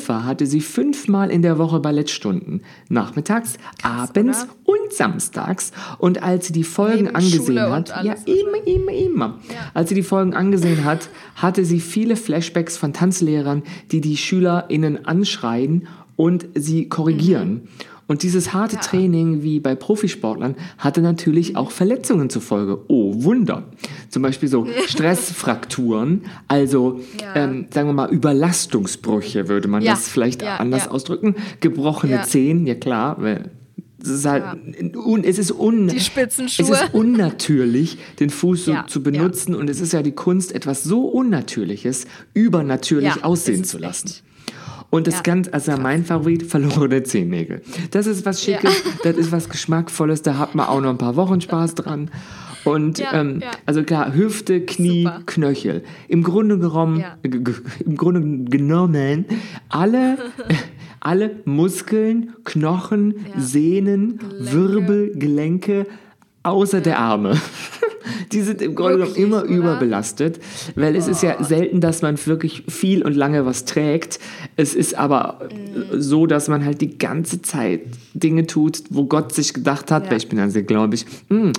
[0.09, 2.61] War, hatte sie fünfmal in der Woche Ballettstunden.
[2.89, 5.71] Nachmittags, abends und samstags.
[5.97, 9.39] Und als sie die Folgen Neben angesehen Schule hat, ja, immer, immer, immer.
[9.73, 15.05] Als sie die Folgen angesehen hat, hatte sie viele Flashbacks von Tanzlehrern, die die SchülerInnen
[15.05, 17.53] anschreien und sie korrigieren.
[17.53, 17.61] Mhm.
[18.07, 22.79] Und dieses harte Training wie bei Profisportlern hatte natürlich auch Verletzungen zur Folge.
[22.87, 23.65] Oh, Wunder.
[24.09, 27.01] Zum Beispiel so Stressfrakturen, also
[27.35, 29.91] ähm, sagen wir mal Überlastungsbrüche, würde man Ja.
[29.91, 30.91] das vielleicht Ja, anders ja.
[30.91, 31.35] ausdrücken.
[31.59, 32.23] Gebrochene Ja.
[32.23, 33.51] Zehen, ja klar, weil
[34.01, 34.43] es ist halt,
[34.95, 35.89] un, es ist un.
[35.89, 36.07] Es
[36.59, 40.83] ist unnatürlich, den Fuß so Ja, zu benutzen und es ist ja die Kunst, etwas
[40.83, 44.11] so Unnatürliches übernatürlich Ja, aussehen zu lassen.
[44.89, 45.21] Und das Ja.
[45.21, 47.61] ganz, also mein Favorit, verlorene Zehennägel.
[47.91, 51.15] Das ist was Schickes, das ist was Geschmackvolles, da hat man auch noch ein paar
[51.17, 52.09] Wochen Spaß dran.
[52.63, 53.51] Und Ja, ähm, ja.
[53.65, 55.21] also klar, Hüfte, Knie, Super.
[55.25, 55.83] Knöchel.
[56.07, 57.17] Im Grunde genommen, Ja.
[57.85, 59.25] im Grunde genommen
[59.69, 60.17] alle,
[60.99, 65.85] alle Muskeln, Knochen, Sehnen, Wirbel, Gelenke,
[66.43, 67.37] außer der Arme.
[68.31, 69.49] Die sind im Grunde genommen immer oder?
[69.49, 70.39] überbelastet,
[70.75, 74.19] weil es ist ja selten, dass man wirklich viel und lange was trägt.
[74.55, 76.01] Es ist aber Mhm.
[76.01, 77.81] so, dass man halt die ganze Zeit
[78.13, 80.11] Dinge tut, wo Gott sich gedacht hat, Ja.
[80.11, 81.53] weil ich bin ja sehr gläubig, hm,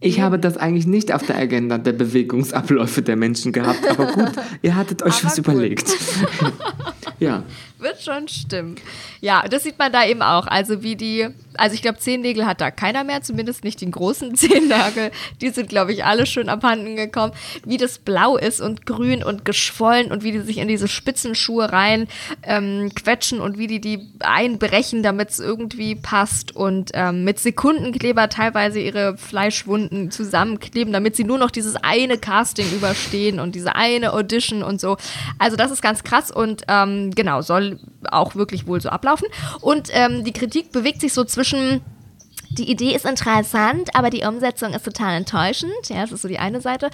[0.00, 4.30] ich habe das eigentlich nicht auf der Agenda der Bewegungsabläufe der Menschen gehabt, aber gut,
[4.62, 5.46] ihr hattet euch Aber was gut.
[5.46, 5.90] überlegt.
[7.18, 7.42] ja.
[7.78, 8.76] Wird schon stimmen.
[9.20, 10.46] Ja, das sieht man da eben auch.
[10.46, 11.26] Also wie die,
[11.58, 15.10] also ich glaube, Zehennägel hat da keiner mehr, zumindest nicht den großen Zehennagel.
[15.40, 17.32] Die sind, glaube ich, alle schön abhanden gekommen.
[17.64, 21.72] Wie das blau ist und grün und geschwollen und wie die sich in diese Spitzenschuhe
[21.72, 22.08] rein
[22.42, 28.28] ähm, quetschen und wie die die einbrechen, damit es irgendwie passt und ähm, mit Sekundenkleber
[28.28, 34.12] teilweise ihre Fleischwunden zusammenkleben, damit sie nur noch dieses eine Casting überstehen und diese eine
[34.12, 34.96] Audition und so.
[35.38, 37.78] Also das ist ganz krass und ähm, genau, soll
[38.10, 39.28] auch wirklich wohl so ablaufen.
[39.60, 44.72] Und ähm, die Kritik bewegt sich so zwischen die Idee ist interessant, aber die Umsetzung
[44.72, 45.72] ist total enttäuschend.
[45.88, 46.90] Ja, das ist so die eine Seite.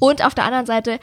[0.00, 0.98] Und auf der anderen Seite,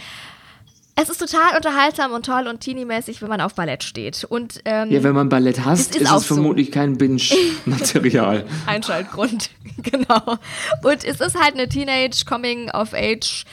[1.01, 4.23] Es ist total unterhaltsam und toll und teenie-mäßig, wenn man auf Ballett steht.
[4.23, 8.45] Und, ähm, Ja, wenn man Ballett hasst, ist ist, es vermutlich kein Binge-Material.
[8.67, 9.49] Einschaltgrund,
[9.81, 10.37] genau.
[10.83, 13.45] Und es ist halt eine Teenage Coming of Age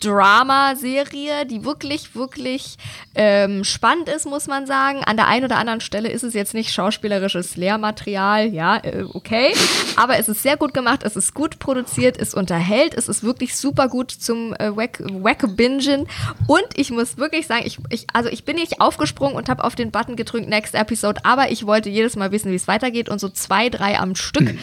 [0.00, 2.76] Drama-Serie, die wirklich, wirklich
[3.14, 5.02] ähm, spannend ist, muss man sagen.
[5.04, 9.54] An der einen oder anderen Stelle ist es jetzt nicht schauspielerisches Lehrmaterial, ja, äh, okay.
[9.96, 13.56] Aber es ist sehr gut gemacht, es ist gut produziert, es unterhält, es ist wirklich
[13.56, 16.06] super gut zum äh, Wack-Bingen.
[16.46, 19.74] Und ich muss wirklich sagen, ich, ich, also ich bin nicht aufgesprungen und habe auf
[19.74, 23.08] den Button gedrückt, Next Episode, aber ich wollte jedes Mal wissen, wie es weitergeht.
[23.08, 24.54] Und so zwei, drei am Stück,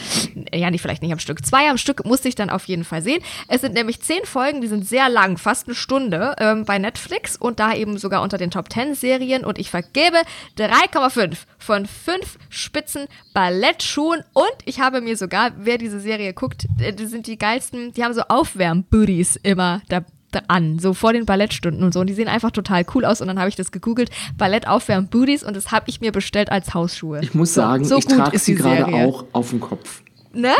[0.53, 3.01] ja, nicht vielleicht nicht am Stück, zwei am Stück musste ich dann auf jeden Fall
[3.01, 3.21] sehen.
[3.47, 7.35] Es sind nämlich zehn Folgen, die sind sehr lang, fast eine Stunde ähm, bei Netflix
[7.35, 9.45] und da eben sogar unter den Top 10 Serien.
[9.45, 10.17] Und ich vergebe
[10.57, 14.23] 3,5 von 5 spitzen Ballettschuhen.
[14.33, 18.03] Und ich habe mir sogar, wer diese Serie guckt, äh, die sind die geilsten, die
[18.03, 19.81] haben so Aufwärm-Booties immer.
[19.89, 20.03] Da
[20.47, 21.99] an, so vor den Ballettstunden und so.
[22.01, 23.21] Und die sehen einfach total cool aus.
[23.21, 26.51] Und dann habe ich das gegoogelt, Ballett aufwärmen Booties und das habe ich mir bestellt
[26.51, 27.19] als Hausschuhe.
[27.21, 29.59] Ich muss So- sagen, so ich gut trage ist sie die gerade auch auf dem
[29.59, 30.01] Kopf.
[30.33, 30.51] Ne?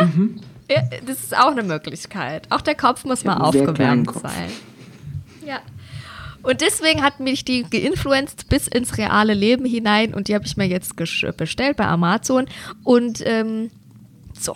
[0.70, 2.46] Ja, das ist auch eine Möglichkeit.
[2.50, 4.50] Auch der Kopf muss mal aufgewärmt sein.
[5.46, 5.58] Ja.
[6.42, 10.56] Und deswegen hat mich die geinfluenced bis ins reale Leben hinein und die habe ich
[10.58, 12.46] mir jetzt bestellt bei Amazon.
[12.82, 13.70] Und ähm,
[14.38, 14.54] so,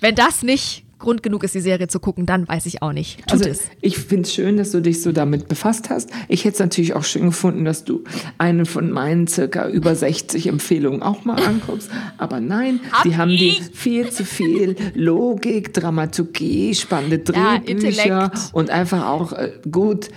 [0.00, 3.18] wenn das nicht Grund genug ist, die Serie zu gucken, dann weiß ich auch nicht.
[3.28, 3.60] Tut Also, es.
[3.80, 6.10] ich finde es schön, dass du dich so damit befasst hast.
[6.28, 8.04] Ich hätte es natürlich auch schön gefunden, dass du
[8.38, 11.88] eine von meinen circa über 60 Empfehlungen auch mal anguckst.
[12.16, 18.50] Aber nein, die haben die viel zu viel Logik, Dramaturgie, spannende Ja, Drehbücher Intellekt.
[18.52, 20.08] und einfach auch äh, gut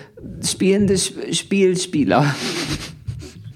[0.44, 2.34] spielende Sp Spielspieler.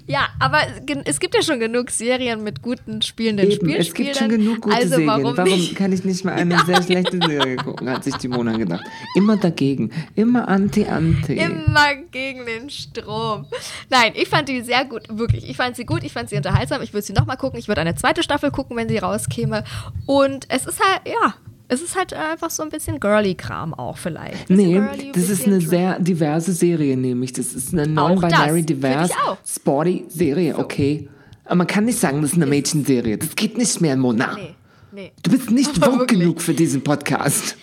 [0.06, 0.58] Ja, aber
[1.04, 4.76] es gibt ja schon genug Serien mit guten spielenden Eben, es gibt schon genug gute
[4.76, 5.06] also Serien.
[5.08, 8.56] Warum, Warum kann ich nicht mal eine sehr schlechte Serie gucken, hat sich die Mona
[8.56, 8.84] gedacht.
[9.16, 11.34] Immer dagegen, immer anti-anti.
[11.34, 13.46] Immer gegen den Strom.
[13.90, 15.48] Nein, ich fand die sehr gut, wirklich.
[15.48, 16.82] Ich fand sie gut, ich fand sie unterhaltsam.
[16.82, 17.58] Ich würde sie nochmal gucken.
[17.58, 19.64] Ich würde eine zweite Staffel gucken, wenn sie rauskäme.
[20.06, 21.34] Und es ist halt, ja,
[21.68, 24.48] es ist halt einfach so ein bisschen Girly-Kram auch vielleicht.
[24.50, 27.32] Nee, girly, das ist eine sehr diverse Serie, nämlich.
[27.32, 29.38] Das ist eine non-binary, das, find divers, ich auch.
[29.46, 31.08] sporty Serie, okay.
[31.44, 33.18] Aber man kann nicht sagen, das ist eine Mädchenserie.
[33.18, 34.34] Das geht nicht mehr, Mona.
[34.34, 34.54] Nee,
[34.92, 35.12] nee.
[35.22, 37.56] Du bist nicht woke genug für diesen Podcast.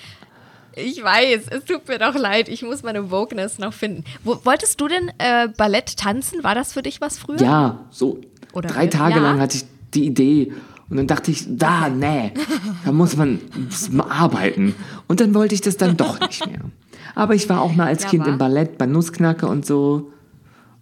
[0.75, 2.49] Ich weiß, es tut mir doch leid.
[2.49, 4.03] Ich muss meine Wokeness noch finden.
[4.23, 6.43] Wo, wolltest du denn äh, Ballett tanzen?
[6.43, 7.39] War das für dich was früher?
[7.41, 8.19] Ja, so
[8.53, 8.87] Oder drei?
[8.87, 9.21] Tage Ja?
[9.21, 10.51] lang hatte ich die Idee.
[10.93, 12.33] Und dann dachte ich, da, nee,
[12.85, 13.39] da muss man
[14.09, 14.75] arbeiten.
[15.07, 16.59] Und dann wollte ich das dann doch nicht mehr.
[17.15, 18.29] Aber ich war auch mal als Ja, Kind wa?
[18.29, 20.11] im Ballett bei Nussknacker und so.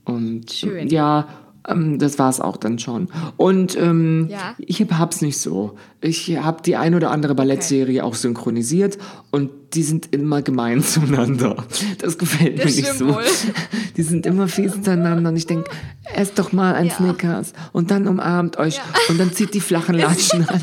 [0.04, 0.90] Und Schön.
[0.90, 1.30] ja,
[1.68, 3.10] ähm, das war es auch dann schon.
[3.38, 4.56] Und ähm, Ja.
[4.58, 5.76] ich hab- hab's nicht so.
[6.02, 8.98] Ich habe die ein oder andere Ballettserie auch synchronisiert
[9.32, 11.64] und die sind immer gemein zueinander.
[12.00, 13.08] Das gefällt Das mir nicht so.
[13.16, 13.24] wohl.
[13.98, 15.70] Die sind immer fies zueinander und ich denke,
[16.16, 16.94] esst doch mal ein Ja.
[16.94, 18.84] Snickers und dann umarmt euch Ja.
[19.10, 20.62] und dann zieht die flachen Latschen an.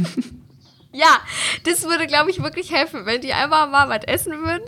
[0.99, 1.21] Ja,
[1.65, 4.65] das würde, glaube ich, wirklich helfen, wenn die einfach mal was essen würden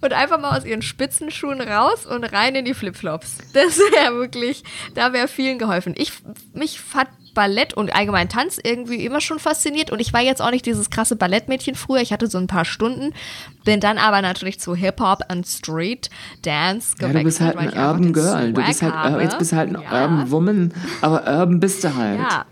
[0.00, 3.38] und einfach mal aus ihren Spitzenschuhen raus und rein in die Flipflops.
[3.52, 5.94] Das wäre wirklich, da wäre vielen geholfen.
[5.96, 6.12] Ich,
[6.54, 10.52] mich hat Ballett und allgemein Tanz irgendwie immer schon fasziniert und ich war jetzt auch
[10.52, 12.00] nicht dieses krasse Ballettmädchen früher.
[12.00, 13.12] Ich hatte so ein paar Stunden,
[13.64, 16.08] bin dann aber natürlich zu Hip-Hop und Street
[16.42, 17.20] Dance Ja, gewechselt.
[17.20, 18.52] du bist halt ein Urban Girl.
[18.52, 20.02] Du bist halt, jetzt bist du halt ein Ja.
[20.02, 22.20] Urban Woman, aber Urban bist du halt.
[22.20, 22.46] Ja.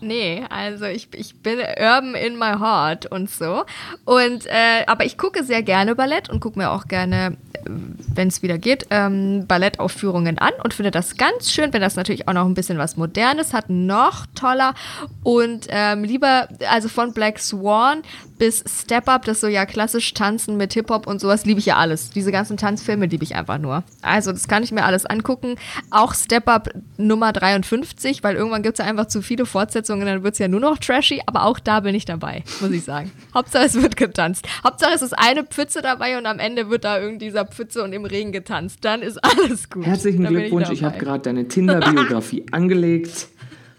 [0.00, 3.64] Nee, also ich, ich bin urban in my heart und so.
[4.04, 8.42] Und äh, aber ich gucke sehr gerne Ballett und gucke mir auch gerne, wenn es
[8.42, 12.44] wieder geht, ähm, Ballettaufführungen an und finde das ganz schön, wenn das natürlich auch noch
[12.44, 14.74] ein bisschen was Modernes hat, noch toller.
[15.22, 18.02] Und ähm, lieber, also von Black Swan
[18.38, 21.76] bis Step Up, das so ja klassisch tanzen mit Hip-Hop und sowas, liebe ich ja
[21.76, 22.10] alles.
[22.10, 23.84] Diese ganzen Tanzfilme liebe ich einfach nur.
[24.02, 25.56] Also das kann ich mir alles angucken.
[25.90, 30.22] Auch Step Up Nummer 53, weil irgendwann gibt es ja einfach zu viele Fortsetzungen, dann
[30.22, 33.10] wird es ja nur noch trashy, aber auch da bin ich dabei, muss ich sagen.
[33.34, 34.46] Hauptsache es wird getanzt.
[34.64, 37.92] Hauptsache es ist eine Pfütze dabei und am Ende wird da irgend dieser Pfütze und
[37.92, 38.78] im Regen getanzt.
[38.82, 39.86] Dann ist alles gut.
[39.86, 40.94] Herzlichen Dann Glückwunsch, ich, dabei.
[40.94, 43.28] habe gerade deine Tinder-Biografie angelegt.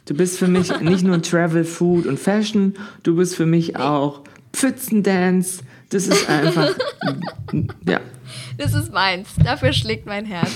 [0.05, 4.21] Du bist für mich nicht nur Travel, Food und Fashion, du bist für mich auch
[4.57, 5.61] Pfützendance.
[5.89, 6.75] Das ist einfach,
[7.87, 7.99] ja.
[8.57, 9.29] Das ist meins.
[9.43, 10.51] Dafür schlägt mein Herz.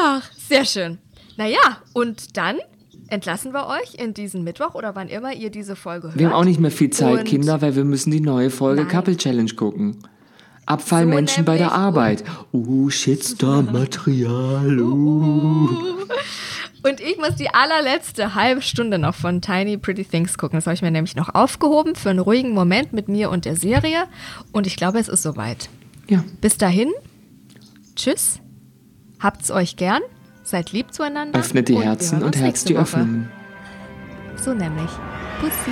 [0.00, 0.98] Ach, sehr schön.
[1.36, 1.58] Naja,
[1.92, 2.58] und dann
[3.08, 6.18] entlassen wir euch in diesen Mittwoch oder wann immer ihr diese Folge hört.
[6.18, 8.82] Wir haben auch nicht mehr viel Zeit, Und- Kinder, weil wir müssen die neue Folge
[8.82, 8.90] Nein.
[8.90, 9.98] Couple Challenge gucken.
[10.64, 11.72] Abfallmenschen So bei der.
[11.72, 12.22] Arbeit.
[12.52, 14.78] Uh, Shitstorm-Material.
[14.80, 15.68] Uh.
[16.82, 20.56] Und ich muss die allerletzte halbe Stunde noch von Tiny Pretty Things gucken.
[20.56, 23.56] Das habe ich mir nämlich noch aufgehoben für einen ruhigen Moment mit mir und der
[23.56, 24.04] Serie.
[24.50, 25.68] Und ich glaube, es ist soweit.
[26.08, 26.24] Ja.
[26.40, 26.90] Bis dahin,
[27.94, 28.40] tschüss,
[29.22, 30.02] Habt's euch gern,
[30.42, 31.38] seid lieb zueinander.
[31.38, 32.76] Öffnet die Herzen und Herz die.
[32.76, 33.30] Öffnungen.
[34.34, 34.90] So nämlich.
[35.40, 35.70] Pussy.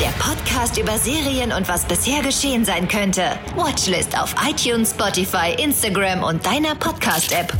[0.00, 3.22] Der Podcast über Serien und was bisher geschehen sein könnte.
[3.54, 7.52] Watchlist auf iTunes, Spotify, Instagram und deiner Podcast-App.